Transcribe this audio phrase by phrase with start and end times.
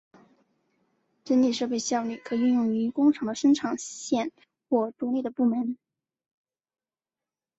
[1.23, 4.31] 整体设备效率可应用于工厂的生产线
[4.67, 5.77] 或独立的部门。